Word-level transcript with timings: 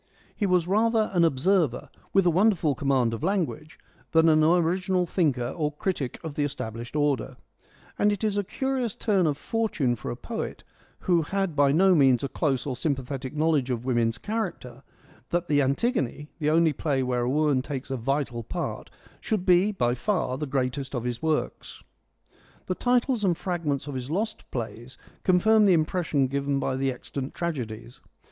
He 0.35 0.47
was 0.47 0.67
rather 0.67 1.11
an 1.13 1.23
observer, 1.23 1.87
with 2.11 2.25
a 2.25 2.31
wonderful 2.31 2.73
command 2.73 3.13
of 3.13 3.21
language, 3.21 3.77
than 4.13 4.29
an 4.29 4.43
original 4.43 5.05
thinker 5.05 5.49
or 5.49 5.71
critic 5.73 6.19
of 6.23 6.33
the 6.33 6.43
established 6.43 6.95
order; 6.95 7.37
and 7.99 8.11
it 8.11 8.23
is 8.23 8.35
a 8.35 8.43
curious 8.43 8.95
turn 8.95 9.27
of 9.27 9.37
fortune 9.37 9.95
for 9.95 10.09
a 10.09 10.15
poet, 10.15 10.63
who 11.01 11.21
had 11.21 11.55
by 11.55 11.71
no 11.71 11.93
means 11.93 12.23
a 12.23 12.27
close 12.27 12.65
or 12.65 12.71
a 12.71 12.75
sym 12.75 12.95
pathetic 12.95 13.35
knowledge 13.35 13.69
of 13.69 13.85
woman's 13.85 14.17
character, 14.17 14.81
that 15.29 15.47
the 15.47 15.61
Antigone, 15.61 16.27
the 16.39 16.49
only 16.49 16.73
play 16.73 17.03
where 17.03 17.21
a 17.21 17.29
woman 17.29 17.61
takes 17.61 17.91
a 17.91 17.95
vital 17.95 18.41
part, 18.41 18.89
should 19.19 19.45
be 19.45 19.71
by 19.71 19.93
far 19.93 20.35
the 20.35 20.47
greatest 20.47 20.95
of 20.95 21.03
his 21.03 21.21
works. 21.21 21.83
The 22.65 22.73
titles 22.73 23.23
and 23.23 23.37
fragments 23.37 23.85
of 23.85 23.93
his 23.93 24.09
lost 24.09 24.49
plays 24.49 24.97
confirm 25.21 25.65
the 25.65 25.73
impression 25.73 26.25
given 26.25 26.59
by 26.59 26.75
the 26.75 26.91
extant 26.91 27.35
tragedies. 27.35 28.01